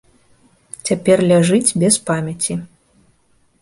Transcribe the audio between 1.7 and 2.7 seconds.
без памяці.